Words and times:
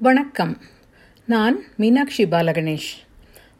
வணக்கம். 0.00 0.56
நான் 1.26 1.60
மீனாட்சி 1.76 2.24
பாலகணேஷ். 2.24 2.90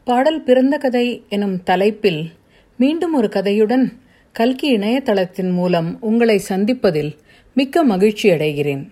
பாடல் 0.05 0.43
பிறந்த 0.43 0.79
கதை 0.79 1.25
எனும் 1.29 1.63
தலைப்பில் 1.63 2.31
மீண்டும் 2.77 3.15
ஒரு 3.15 3.29
கதையுடன் 3.29 3.93
கல்கி 4.33 4.79
இணையதளத்தின் 4.79 5.53
மூலம் 5.53 5.97
உங்களை 6.01 6.43
சந்திப்பதில் 6.49 7.17
மிக்க 7.55 7.83
மகிழ்ச்சி 7.85 8.31
அடைகிறேன். 8.31 8.91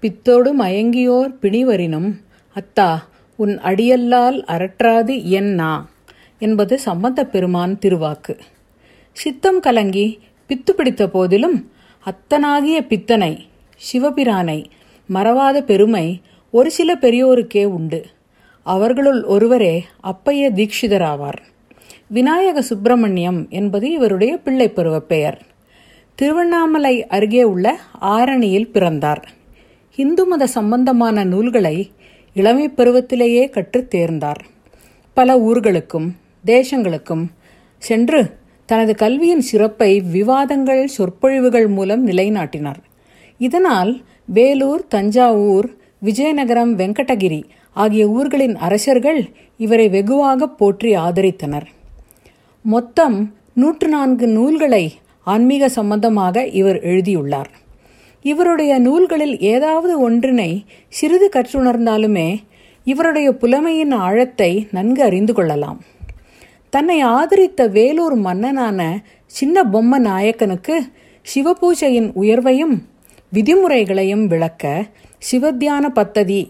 பித்தோடு 0.00 0.56
மயங்கியோர் 0.56 1.34
பிணிவரினும் 1.42 2.14
அத்தா 2.54 2.98
உன் 3.36 3.58
அடியல்லால் 3.58 4.44
அரற்றாது 4.44 5.24
என்னா 5.24 5.90
என்பது 6.38 6.78
சம்பந்த 6.78 7.26
பெருமான் 7.26 7.78
திருவாக்கு. 7.80 8.38
சித்தம் 9.12 9.60
கலங்கி 9.60 10.18
பித்து 10.48 10.70
பிடித்த 10.70 11.08
போதிலும் 11.08 11.70
அத்தனாகிய 12.04 12.86
பித்தனை 12.86 13.46
சிவபிரானை 13.92 14.64
மறவாத 15.08 15.62
பெருமை 15.62 16.20
ஒரு 16.50 16.70
சில 16.70 16.94
பெரியோருக்கே 16.94 17.64
உண்டு. 17.64 18.04
அவர்களுள் 18.62 19.22
ஒருவரே 19.22 19.84
அப்பைய 20.00 20.50
தீட்சிதராவார். 20.50 21.38
விநாயக 22.06 22.62
சுப்பிரமணியம் 22.62 23.46
என்பது 23.48 23.90
இவருடைய 23.90 24.36
பிள்ளை 24.36 24.68
பருவ 24.68 25.00
பெயர். 25.00 25.42
திருவண்ணாமலை 26.14 27.06
அருகே 27.06 27.42
உள்ள 27.42 27.78
ஆரணியில் 28.00 28.70
பிறந்தார். 28.70 29.28
இந்து 29.96 30.26
மத 30.26 30.46
சம்பந்தமான 30.46 31.24
நூல்களை 31.24 31.90
இளமை 32.34 32.68
பருவத்திலேயே 32.68 33.50
கற்றுத் 33.50 33.94
தேர்ந்தார். 33.94 34.40
பல 35.14 35.38
ஊர்களுக்கும் 35.38 36.10
தேசங்களுக்கும் 36.46 37.26
சென்று 37.78 38.36
தனது 38.66 38.94
கல்வியின் 38.94 39.40
சிறப்பை 39.40 40.00
விவாதங்கள் 40.00 40.86
சொற்பொழிவுகள் 40.86 41.66
மூலம் 41.66 42.06
நிலைநாட்டினார். 42.06 42.82
இதனால் 43.38 44.02
வேலூர் 44.28 44.86
தஞ்சாவூர் 44.88 45.68
விஜயநகரம் 46.02 46.72
வெங்கடகிரி 46.74 47.44
ஆகிய 47.72 48.08
ஊர்களின் 48.08 48.56
அரசர்கள் 48.56 49.20
இவரை 49.56 49.88
வெகுவாக 49.88 50.46
போற்றி 50.46 50.96
ஆதரித்தனர். 50.96 51.66
மொத்தம் 52.62 53.32
நூற்று 53.52 53.88
நான்கு 53.88 54.26
நூல்களை 54.26 54.94
ஆன்மீக 55.22 55.68
சம்பந்தமாக 55.68 56.46
இவர் 56.46 56.80
எழுதியுள்ளார். 56.80 57.50
இவருடைய 58.22 58.78
நூல்களில் 58.78 59.38
ஏதாவது 59.38 60.00
ஒன்றினை 60.00 60.64
சிறிது 60.88 61.28
கற்றுணர்ந்தாலுமே 61.36 62.40
இவருடைய 62.84 63.32
புலமையின் 63.32 63.90
ஆழத்தை 63.90 64.68
நன்கு 64.70 65.02
அறிந்து 65.02 65.32
கொள்ளலாம். 65.32 65.80
தன்னை 66.70 67.00
ஆதரித்த 67.00 67.68
வேலூர் 67.68 68.14
மன்னனான 68.14 68.98
சின்ன 69.26 69.64
பொம்ம 69.64 69.98
நாயக்கனுக்கு 69.98 70.76
சிவபூஜையின் 71.34 72.12
உயர்வையும் 72.14 72.74
விதிமுறைகளையும் 73.34 74.24
விளக்க 74.26 74.64
சிவத்தியான 75.30 75.84
பத்ததி 75.98 76.42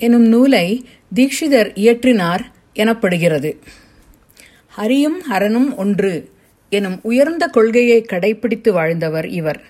எனும் 0.00 0.26
நூலை 0.26 0.66
தீட்சிதர் 1.14 1.70
இயற்றினார் 1.82 2.42
எனப்படுகிறது. 2.82 3.50
ஹரியும் 4.76 5.18
ஹரனும் 5.30 5.68
ஒன்று 5.76 6.12
எனும் 6.72 6.96
உயர்ந்த 7.02 7.44
கொள்கையை 7.56 8.00
கடைபிடித்து 8.12 8.70
வாழ்ந்தவர் 8.72 9.28
இவர். 9.40 9.60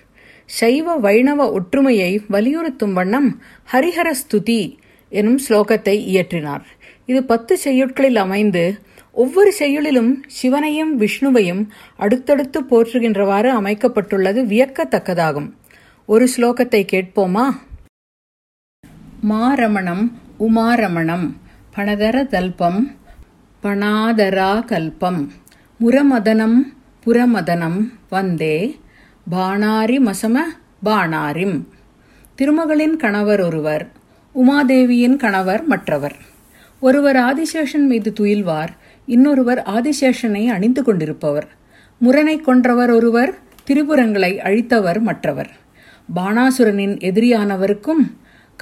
சைவ 0.59 0.95
வைணவ 0.95 1.41
ஒற்றுமையை 1.51 2.11
வலியுறுத்தும் 2.33 2.93
வண்ணம் 2.93 3.29
ஹரிஹர 3.73 4.09
ஸ்துதி 4.21 4.61
எனும் 5.11 5.39
ஸ்லோகத்தை 5.49 5.95
இயற்றினார். 6.13 6.65
இது 7.05 7.21
பத்து 7.23 7.53
செய்யுட்களில் 7.65 8.19
அமைந்து 8.25 8.63
ஒவ்வொரு 9.23 9.51
செய்யுளிலும் 9.59 10.11
சிவனையும் 10.37 10.93
விஷ்ணுவையும் 11.01 11.61
அடுத்தடுத்து 11.97 12.61
போற்றுகின்றவாறு 12.71 13.51
அமைக்கப்பட்டுள்ளது 13.59 14.41
வியக்கத்தக்கதாகும். 14.53 15.49
ஒரு 16.07 16.29
ஸ்லோகத்தை 16.37 16.85
கேட்போமா? 16.91 17.45
மாரமணம் 19.29 20.11
உமாரமணம் 20.39 21.31
பணதர 21.75 22.25
தல்பம் 22.25 22.95
பணாதரா 23.63 24.51
கல்பம் 24.65 25.27
முரமதனம் 25.79 26.57
புரமதனம் 27.05 27.79
வந்தே 28.09 28.79
பாணாரி 29.31 29.97
மசம 29.99 30.39
பாணாரிம். 30.85 31.63
திருமகளின் 32.37 32.97
கணவர் 32.97 33.41
ஒருவர் 33.41 33.91
உமாதேவியின் 34.35 35.15
கணவர் 35.15 35.63
மற்றவர். 35.63 36.15
ஒருவர் 36.79 37.15
ஆதிசேஷன் 37.15 37.87
மீது 37.87 38.13
துயில்வார் 38.19 38.73
இன்னொருவர் 39.05 39.63
ஆதிசேஷனை 39.63 40.47
அணிந்து 40.47 40.83
கொண்டிருப்பவர். 40.83 41.47
முரணை 41.97 42.41
கொன்றவர் 42.41 42.93
ஒருவர் 42.93 43.37
திரிபுரங்களை 43.63 44.37
அழித்தவர் 44.37 45.01
மற்றவர். 45.01 45.63
பாணாசுரனின் 46.13 46.97
எதிரியானவருக்கும் 46.99 48.01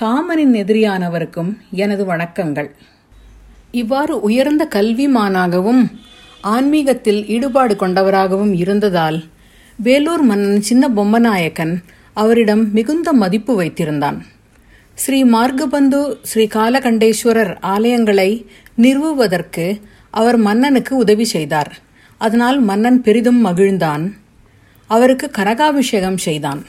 காமனின் 0.02 0.54
எதிரியானவருக்கும் 0.54 1.58
எனது 1.72 2.06
வணக்கங்கள். 2.06 2.70
இவ்வாறு 3.72 4.22
உயர்ந்த 4.22 4.68
கல்விமானாகவும் 4.72 5.92
ஆன்மீகத்தில் 6.42 7.26
ஈடுபாடு 7.28 7.76
கொண்டவராகவும் 7.76 8.54
இருந்ததால் 8.54 9.24
வேலூர் 9.76 10.22
மன்னன் 10.22 10.62
சின்ன 10.62 10.90
பொம்மநாயக்கன் 10.90 11.84
அவரிடம் 12.14 12.72
மிகுந்த 12.72 13.14
மதிப்பு 13.14 13.62
வைத்திருந்தான். 13.62 14.20
ஸ்ரீ 14.96 15.24
மார்கபந்து 15.24 16.18
ஸ்ரீ 16.22 16.48
காலகண்டேஸ்வரர் 16.48 17.58
ஆலயங்களை 17.62 18.46
நிறுவுவதற்கு 18.78 19.82
அவர் 20.12 20.38
மன்னனுக்கு 20.38 20.96
உதவி 20.96 21.24
செய்தார். 21.24 21.80
அதனால் 22.18 22.60
மன்னன் 22.60 23.02
பெரிதும் 23.02 23.46
மகிழ்ந்தான். 23.46 24.14
அவருக்கு 24.88 25.30
கனகாபிஷேகம் 25.32 26.18
செய்தான். 26.18 26.66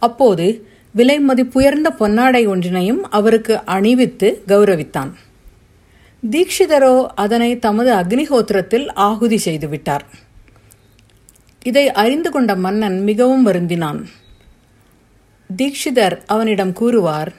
அப்போது 0.00 0.68
விலை 0.92 1.18
மதிப்புயர்ந்த 1.20 1.88
பொன்னாடை 1.98 2.46
ஒன்றினையும் 2.46 3.00
அவருக்கு 3.10 3.60
அணிவித்து 3.66 4.42
கௌரவித்தான். 4.48 5.10
தீக்ஷிதரோ 6.30 7.06
அதனை 7.14 7.58
தமது 7.58 7.94
அக்னிஹோத்திரத்தில் 7.94 8.90
ஆகுதி 8.94 9.40
செய்துவிட்டார். 9.44 10.06
இதை 11.64 11.92
அறிந்து 11.92 12.30
கொண்ட 12.30 12.56
மன்னன் 12.56 13.02
மிகவும் 13.02 13.46
வருந்தினான். 13.46 14.04
தீக்ஷிதர் 15.56 16.18
அவனிடம் 16.26 16.72
கூறுவார் 16.72 17.32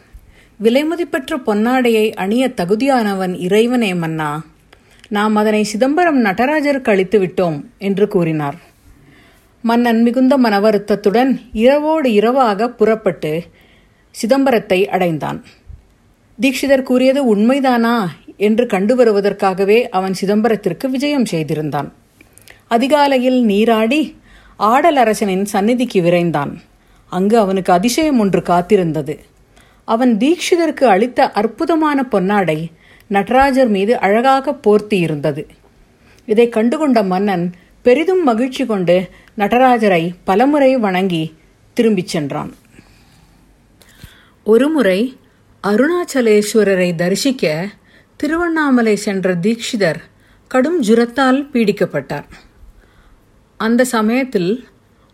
விலைமதிப்பற்ற 0.64 1.38
பொன்னாடையை 1.46 2.14
அணிய 2.14 2.52
தகுதியானவன் 2.58 3.40
இறைவனே 3.40 3.94
மன்னா. 3.94 4.44
நாம் 5.10 5.36
அதனை 5.36 5.64
சிதம்பரம் 5.64 6.26
நடராஜருக்கு 6.26 6.90
அளித்து 6.90 7.20
விட்டோம் 7.20 7.64
என்று 7.78 8.08
கூறினார். 8.08 8.56
மன்னன் 9.64 10.02
மிகுந்த 10.02 10.38
மன 10.38 10.60
வருத்தத்துடன் 10.60 11.42
இரவோடு 11.54 12.14
இரவாக 12.14 12.70
புறப்பட்டு 12.70 13.44
சிதம்பரத்தை 14.16 14.88
அடைந்தான். 14.88 15.44
தீக்ஷிதர் 16.42 16.82
கூறியது 16.82 17.36
உண்மைதானா 17.36 18.08
என்று 18.38 18.66
கண்டு 18.66 18.96
வருவதற்காகவே 18.96 19.90
அவன் 19.90 20.14
சிதம்பரத்திற்கு 20.22 20.90
விஜயம் 20.90 21.26
செய்திருந்தான். 21.26 21.94
அதிகாலையில் 22.68 23.44
நீராடி 23.44 24.18
ஆடல் 24.58 24.96
அரசனின் 24.96 25.46
சந்நிதிக்கு 25.46 26.02
விரைந்தான். 26.02 26.54
அங்கு 27.12 27.38
அவனுக்கு 27.38 27.74
அதிசயம் 27.74 28.20
ஒன்று 28.20 28.40
காத்திருந்தது. 28.40 29.18
அவன் 29.86 30.18
தீக்ஷிதருக்கு 30.18 30.84
அளித்த 30.84 31.32
அற்புதமான 31.32 32.06
பொன்னாடை 32.12 32.60
நடராஜர் 33.08 33.68
மீது 33.68 34.00
அழகாக 34.00 34.54
போர்த்தி 34.54 34.98
இருந்தது 35.00 35.48
இதை 36.26 36.50
கண்டுகொண்ட 36.50 37.04
மன்னன் 37.04 37.52
பெரிதும் 37.82 38.24
மகிழ்ச்சி 38.24 38.66
கொண்டு 38.66 39.10
நடராஜரை 39.38 40.16
பலமுறை 40.24 40.78
வணங்கி 40.78 41.34
திரும்பிச் 41.74 42.08
சென்றான். 42.08 42.56
ஒருமுறை 44.44 45.18
அருணாச்சலேஸ்வரரை 45.64 46.96
தரிசிக்க 46.96 47.68
திருவண்ணாமலை 48.16 48.96
சென்ற 48.96 49.36
தீக்ஷிதர் 49.36 50.00
கடும் 50.48 50.84
ஜுரத்தால் 50.84 51.40
பீடிக்கப்பட்டார். 51.54 52.28
அந்த 53.58 53.84
சமயத்தில் 53.84 54.68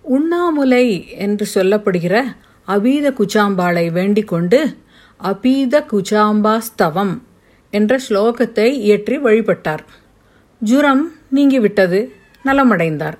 உண்ணாமுலை 0.03 1.17
என்று 1.17 1.47
சொல்லப்படுகிற 1.55 2.35
அபீத 2.67 3.11
குச்சாம்பாளை 3.11 3.91
வேண்டிக் 3.91 4.27
கொண்டு 4.27 4.77
அபீத 5.23 5.83
குச்சாம்பாஸ்தவம் 5.91 7.21
என்ற 7.71 7.99
ஸ்லோகத்தை 8.09 8.65
இயற்றி 8.65 9.17
வழிபட்டார். 9.17 9.83
ஜுரம் 10.59 11.11
நீங்கிவிட்டது. 11.35 12.07
நலமடைந்தார். 12.47 13.17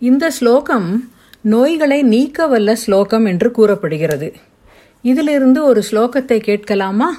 இந்த 0.00 0.30
ஸ்லோகம் 0.30 1.08
நோய்களை 1.40 2.02
நீக்க 2.02 2.46
வல்ல 2.46 2.74
ஸ்லோகம் 2.74 3.24
என்று 3.24 3.50
கூறப்படுகிறது. 3.50 4.32
இதிலிருந்து 5.02 5.64
ஒரு 5.64 5.82
ஸ்லோகத்தை 5.90 6.38
கேட்கலாமா? 6.38 7.10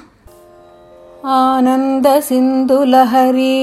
ஆனந்த 1.22 2.22
சிந்துலஹரி 2.28 3.54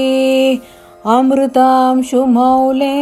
அமிர்தாம் 1.04 2.00
சுமௌலே 2.10 2.96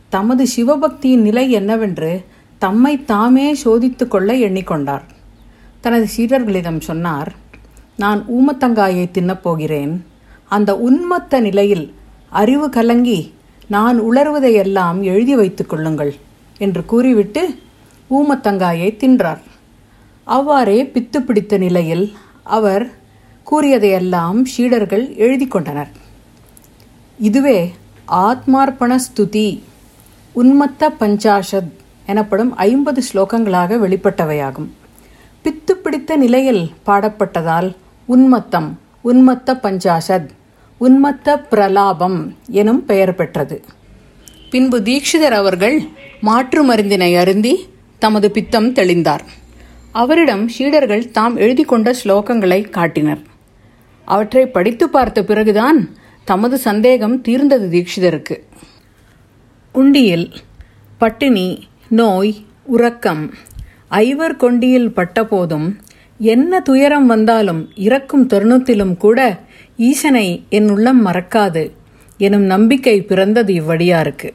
தமது 0.09 0.45
சிவபக்தியின் 0.55 1.21
நிலை 1.21 1.51
என்னவென்று 1.51 2.25
தம்மை 2.57 3.05
தாமே 3.05 3.53
சோதித்து 3.53 4.07
கொள்ள 4.07 4.33
எண்ணிக்கொண்டார். 4.33 5.01
தனது 5.81 6.07
சீடர்களிடம் 6.17 6.79
சொன்னார் 6.79 7.35
நான் 7.97 8.25
ஊமத்தங்காயை 8.27 9.05
தின்னப்போகிறேன் 9.13 10.01
அந்த 10.47 10.89
உன்மத்த 10.89 11.39
நிலையில் 11.39 11.93
அறிவு 12.29 12.69
கலங்கி 12.69 13.33
நான் 13.67 14.01
உளறுவதையெல்லாம் 14.01 15.01
எழுதி 15.01 15.35
வைத்துக் 15.35 15.69
கொள்ளுங்கள். 15.69 16.15
என்று 16.61 16.81
கூறிவிட்டு 16.85 17.43
ஊமத்தங்காயை 18.09 18.89
தின்றார். 19.01 19.41
அவ்வாறே 20.23 20.77
பித்து 20.93 21.19
பிடித்த 21.19 21.57
நிலையில் 21.57 22.05
அவர் 22.57 22.85
கூறியதையெல்லாம் 23.51 24.39
ஷீடர்கள் 24.57 25.05
எழுதி 25.17 25.47
கொண்டனர். 25.47 25.91
இதுவே 27.19 27.59
ஆத்மார்ப்பண 28.25 28.91
ஸ்துதி 29.05 29.47
உன்மத்த 30.35 30.89
பஞ்சாஷத் 30.99 31.71
எனப்படும் 32.05 32.53
ஐம்பது 32.55 33.01
ஸ்லோகங்களாக 33.09 33.77
வெளிப்பட்டவையாகும். 33.85 34.69
பித்து 35.43 35.73
பிடித்த 35.83 36.15
நிலையில் 36.15 36.63
பாடப்பட்டதால் 36.85 37.69
உன்மத்தம் 38.05 38.69
உன்மத்த 39.03 39.57
பஞ்சாஷத் 39.65 40.29
உன்மத்த 40.81 41.35
பிரலாபம் 41.49 42.19
எனும் 42.59 42.85
பெயர் 42.85 43.15
பெற்றது. 43.15 43.57
பின்பு 44.51 44.77
தீட்சிதர் 44.79 45.35
அவர்கள் 45.41 45.81
மாற்று 46.21 46.61
மருந்தினை 46.69 47.17
அருந்தி 47.17 47.53
தமது 47.99 48.31
பித்தம் 48.31 48.67
தெளிந்தார். 48.73 49.23
அவரிடம் 49.91 50.47
சீடர்கள் 50.47 51.11
தாம் 51.11 51.35
எழுதி 51.37 51.63
கொண்ட 51.63 51.95
ஸ்லோகங்களை 52.03 52.69
காட்டினர். 52.69 53.21
அவற்றை 54.05 54.45
படித்து 54.45 54.89
பார்த்த 54.89 55.23
பிறகுதான் 55.23 55.79
தமது 56.23 56.57
சந்தேகம் 56.57 57.21
தீர்ந்தது 57.21 57.67
தீட்சிதருக்கு. 57.67 58.37
உண்டியில் 59.75 60.27
பட்டினி 60.97 61.47
நோய் 61.89 62.35
உறக்கம் 62.63 63.33
ஐவர் 63.87 64.35
கொண்டியில் 64.35 64.91
பட்டபோதும் 64.91 65.67
என்ன 66.19 66.59
துயரம் 66.59 67.05
வந்தாலும் 67.05 67.69
இறக்கும் 67.75 68.27
தருணத்திலும் 68.27 68.97
கூட 68.97 69.19
ஈசனை 69.77 70.27
என் 70.49 70.69
உள்ளம் 70.69 71.05
மறக்காது. 71.07 71.63
எனும் 72.25 72.45
நம்பிக்கை 72.53 72.95
பிறந்தது 73.09 73.51
இவ்வழியாருக்கு 73.61 74.29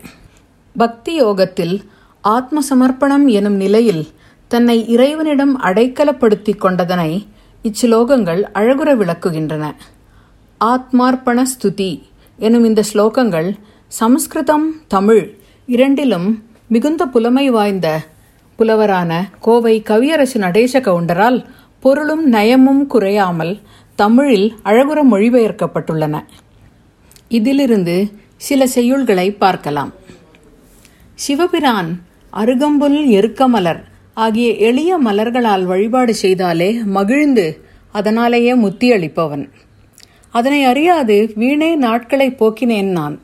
பக்தி 0.76 1.12
யோகத்தில் 1.22 1.74
ஆத்ம 2.20 2.62
சமர்ப்பணம் 2.70 3.26
எனும் 3.38 3.58
நிலையில் 3.62 4.04
தன்னை 4.50 4.76
இறைவனிடம் 4.94 5.54
அடைக்கலப்படுத்தி 5.60 6.52
கொண்டதனை 6.56 7.10
இச்சிலோகங்கள் 7.64 8.42
அழகுற 8.58 8.90
விளக்குகின்றன. 9.00 9.64
ஆத்மார்ப்பண 10.60 11.38
ஸ்துதி 11.52 11.90
எனும் 12.38 12.64
இந்த 12.64 12.82
ஸ்லோகங்கள் 12.90 13.48
சமஸ்கிருதம் 13.98 14.66
தமிழ் 14.94 15.24
இரண்டிலும் 15.68 16.28
மிகுந்த 16.68 17.02
புலமை 17.14 17.46
வாய்ந்த 17.50 17.88
புலவரான 18.58 19.12
கோவை 19.40 19.74
கவியரசு 19.90 20.38
நடேச 20.44 20.80
கவுண்டரால் 20.80 21.38
பொருளும் 21.84 22.24
நயமும் 22.32 22.82
குறையாமல் 22.86 23.54
தமிழில் 23.98 24.48
அழகுற 24.64 24.98
மொழிபெயர்க்கப்பட்டுள்ளன. 25.12 26.16
இதிலிருந்து 27.28 28.12
சில 28.37 28.67
செய்யுள்களை 28.75 29.37
பார்க்கலாம். 29.37 29.93
சிவபிரான் 31.14 32.00
அருகம்புல் 32.32 33.06
எருக்கமலர் 33.06 33.82
ஆகிய 34.14 34.55
எளிய 34.55 34.99
மலர்களால் 34.99 35.64
வழிபாடு 35.64 36.14
செய்தாலே 36.23 36.84
மகிழ்ந்து 36.84 37.64
அதனாலேயே 37.93 38.55
முத்தி 38.55 38.93
அளிப்பவன். 38.93 39.50
அதனை 40.31 40.64
அறியாது 40.64 41.32
வீணே 41.34 41.75
நாட்களை 41.75 42.31
போக்கினேன் 42.31 42.90
நான். 42.90 43.20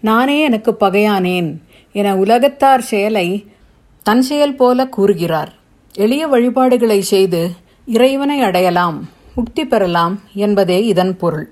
நானே 0.00 0.40
எனக்கு 0.40 0.76
பகையானேன் 0.80 1.56
என 1.92 2.16
உலகத்தார் 2.16 2.80
செயலை 2.80 3.46
தன் 4.02 4.22
செயல் 4.22 4.54
போல 4.54 4.88
கூறுகிறார். 4.88 5.54
எளிய 5.94 6.26
வழிபாடுகளை 6.26 7.00
செய்து 7.00 7.50
இறைவனை 7.86 8.40
அடையலாம் 8.40 9.08
முக்தி 9.34 9.66
பெறலாம் 9.66 10.20
என்பதே 10.34 10.86
இதன் 10.86 11.16
பொருள். 11.16 11.50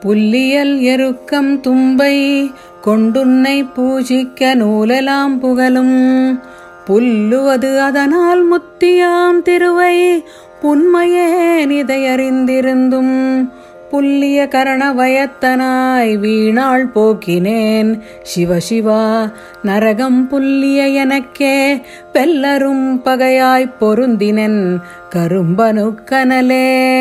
புல்லியல் 0.00 0.80
எருக்கம் 0.80 1.60
தும்பை 1.60 2.50
கொண்டுன்னை 2.84 3.66
பூஜிக்க 3.76 4.54
நூலெலாம் 4.54 5.38
புகழும். 5.38 6.40
புல்லுவது 6.86 7.78
அதனால் 7.78 8.44
முத்தியாம் 8.44 9.42
திருவை 9.44 10.22
புன்மையே 10.62 11.64
நிதை 11.64 13.46
புல்லிய 13.90 14.48
கரணவயத்தனாய் 14.50 16.18
வீணாள் 16.18 16.86
போக்கினேன். 16.94 18.00
சிவசிவா 18.36 19.32
நரகம் 19.62 20.28
புல்லிய 20.28 20.86
எனக்கே 20.86 21.76
பெல்லரும் 22.12 23.00
பகையாய்ப் 23.04 23.72
பொருந்தினன். 23.80 24.76
கரும்பனுக்கனலே 25.14 26.96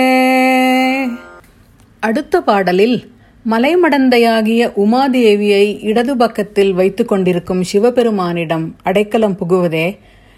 அடுத்த 2.07 2.41
பாடலில் 2.41 2.97
மலைமடந்தையாகிய 3.45 4.61
உமாதேவியை 4.83 5.65
இடது 5.81 6.13
பக்கத்தில் 6.17 6.73
வைத்து 6.73 7.05
கொண்டிருக்கும் 7.05 7.63
சிவபெருமானிடம் 7.71 8.65
அடைக்கலம் 8.83 9.35
புகுவதே 9.39 9.87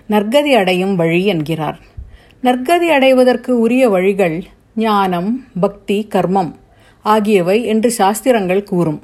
நற்கதி 0.09 0.51
அடையும் 0.53 0.95
வழி 0.95 1.25
என்கிறார். 1.25 1.77
நற்கதி 2.43 2.87
அடைவதற்கு 2.87 3.51
உரிய 3.59 3.89
வழிகள் 3.89 4.37
ஞானம் 4.75 5.29
பக்தி 5.59 5.97
கர்மம் 6.15 6.51
ஆகியவை 7.05 7.57
என்று 7.65 7.91
சாஸ்திரங்கள் 7.91 8.63
கூறும். 8.63 9.01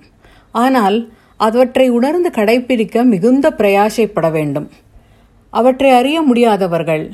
ஆனால் 0.52 0.98
அவற்றை 1.38 1.88
உணர்ந்து 1.90 2.30
கடைபிடிக்க 2.30 3.04
மிகுந்த 3.04 3.50
பிரயாசைப்பட 3.58 4.30
வேண்டும். 4.32 4.68
அவற்றை 5.54 5.92
அறிய 5.92 6.20
முடியாதவர்கள் 6.22 7.06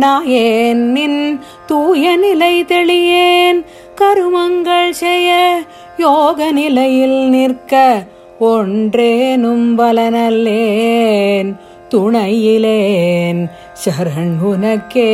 நாயேன் 0.00 0.84
நின் 0.96 1.40
தூய 1.66 2.16
நிலை 2.16 2.64
தெளியேன். 2.64 3.64
கருமங்கள் 3.96 4.90
செய்ய 4.90 5.58
யோக 5.96 6.52
நிலையில் 6.52 7.28
நிற்க 7.28 8.04
ஒன்றேனும் 8.38 9.78
பலனல்லேன் 9.78 11.50
துணையிலேன் 11.90 13.42
சரண் 13.84 14.38
உனக்கே 14.42 15.12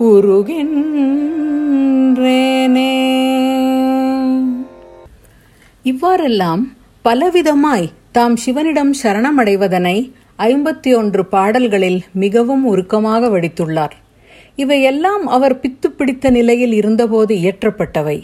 உருகின்றேனே. 0.00 0.90
இவ்வாறெல்லாம் 5.82 6.62
பலவிதமாய் 7.04 7.88
தாம் 8.12 8.36
சிவனிடம் 8.36 8.90
சரணமடைவதனை 9.02 10.12
ஐம்பத்தி 10.38 10.96
ஒன்று 10.96 11.24
பாடல்களில் 11.24 12.04
மிகவும் 12.12 12.64
உருக்கமாக 12.64 13.28
வடித்துள்ளார். 13.28 13.90
இவையெல்லாம் 14.56 15.26
அவர் 15.26 15.60
பித்து 15.60 15.86
பிடித்த 15.86 16.30
நிலையில் 16.30 16.72
இருந்தபோது 16.72 17.34
இயற்றப்பட்டவை. 17.34 18.22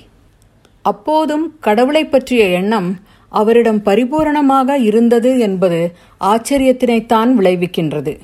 அப்போதும் 0.82 1.56
கடவுளை 1.60 2.04
பற்றிய 2.04 2.44
எண்ணம் 2.44 2.98
அவரிடம் 3.28 3.80
பரிபூரணமாக 3.84 4.76
இருந்தது 4.78 5.38
என்பது 5.38 5.80
ஆச்சரியத்தினைத்தான் 6.20 7.32
விளைவிக்கின்றது. 7.38 8.18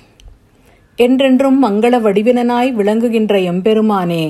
என்றென்றும் 0.97 1.65
மங்கள 1.65 2.01
வடிவினனாய் 2.01 2.73
விளங்குகின்ற 2.73 3.39
எம்பெருமானே 3.39 4.25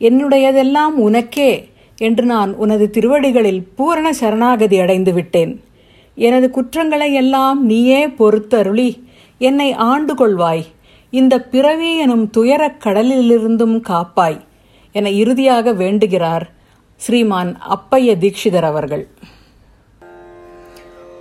என்னுடையதெல்லாம் 0.00 0.96
உனக்கே 0.98 1.70
என்று 1.98 2.24
நான் 2.24 2.54
உனது 2.54 2.90
திருவடிகளில் 2.90 3.66
பூரண 3.76 4.12
சரணாகதி 4.12 4.78
அடைந்து 4.78 5.12
விட்டேன் 5.12 5.52
எனது 6.14 6.50
குற்றங்களை 6.50 7.14
எல்லாம் 7.14 7.64
நீயே 7.64 8.08
பொறுத்தருளி. 8.08 9.08
என்னை 9.38 9.72
ஆண்டு 9.72 10.14
கொள்வாய் 10.14 10.64
இந்த 11.10 11.40
பிறவி 11.40 11.96
எனும் 11.96 12.30
துயரக் 12.30 12.80
கடலிலிருந்தும் 12.84 13.80
காப்பாய் 13.80 14.40
என 14.92 15.10
இறுதியாக 15.10 15.72
வேண்டுகிறார் 15.72 16.50
ஸ்ரீமான் 16.96 17.58
அப்பைய 17.58 18.16
தீக்ஷிதர் 18.20 18.62
அவர்கள். 18.62 19.08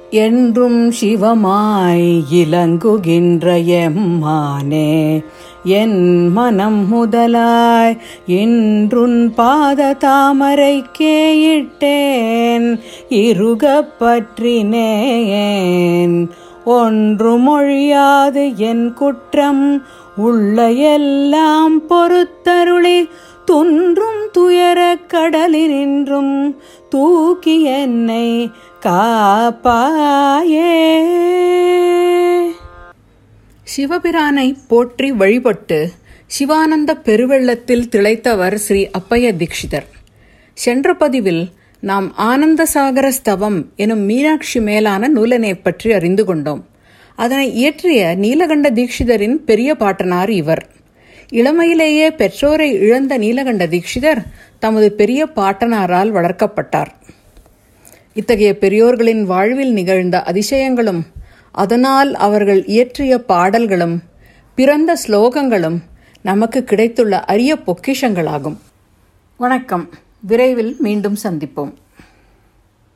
என்றும் 0.10 0.91
சிவமாய் 0.91 2.24
இலங்குகின்ற 2.31 3.65
எம்மானே 3.65 5.24
என் 5.69 6.31
மனம் 6.31 6.88
முதலாய் 6.88 7.97
இன்றுன் 8.25 9.33
பாத 9.33 9.95
தாமரைக்கே 9.99 11.31
இட்டேன். 11.31 12.79
இருகப் 13.09 13.93
பற்றினேன் 13.99 16.31
ஒன்று 16.65 17.38
மொழியாது 17.38 18.57
என் 18.57 18.93
குற்றம். 18.93 19.85
உள்ள 20.15 20.71
எல்லாம் 20.71 21.88
பொறுத்தருளி 21.88 23.09
துன்றும் 23.45 24.29
துயர 24.31 24.97
கடலினின்றும் 25.13 26.55
தூக்கி 26.89 27.61
என்னை 27.61 28.51
காப்பாயே. 28.85 30.97
சிவபிரானை 33.71 34.45
போற்றி 34.67 35.11
வழிபட்டு 35.11 35.79
சிவானந்த 36.27 36.91
பெருவெள்ளத்தில் 37.07 37.85
திளைத்தவர் 37.93 38.55
ஸ்ரீ 38.55 38.81
அப்பைய 38.99 39.25
தீக்ஷிதர் 39.41 39.88
சென்ற 40.57 40.93
பதிவில் 40.93 41.43
நாம் 41.83 42.07
ஆனந்த 42.29 42.61
சாகர 42.73 43.07
ஸ்தவம் 43.17 43.59
எனும் 43.75 44.03
மீனாட்சி 44.09 44.59
மேலான 44.59 45.07
நூலனை 45.07 45.53
பற்றி 45.53 45.89
அறிந்து 45.93 46.23
கொண்டோம். 46.25 46.63
அதனை 47.17 47.45
இயற்றிய 47.59 48.01
நீலகண்ட 48.23 48.67
தீக்ஷிதரின் 48.69 49.38
பெரிய 49.49 49.75
பாட்டனார் 49.75 50.29
இவர். 50.29 50.63
இளமையிலேயே 51.31 52.07
பெற்றோரை 52.11 52.69
இழந்த 52.85 53.13
நீலகண்ட 53.17 53.65
தீக்ஷிதர் 53.67 54.21
தமது 54.59 54.89
பெரிய 54.91 55.21
பாட்டனாரால் 55.35 56.11
வளர்க்கப்பட்டார். 56.17 56.91
இத்தகைய 58.13 58.51
பெரியோர்களின் 58.57 59.23
வாழ்வில் 59.23 59.73
நிகழ்ந்த 59.73 60.17
அதிசயங்களும் 60.23 61.01
அதனால் 61.63 62.11
அவர்கள் 62.15 62.65
இயற்றிய 62.65 63.13
பாடல்களும் 63.31 63.95
பிறந்த 64.55 64.97
ஸ்லோகங்களும் 65.07 65.77
நமக்கு 66.21 66.63
கிடைத்துள்ள 66.63 67.19
அரிய 67.31 67.57
பொக்கிஷங்களாகும். 67.67 68.57
வணக்கம். 69.37 69.89
விரைவில் 70.19 70.75
மீண்டும் 70.79 71.17
சந்திப்போம். 71.23 71.73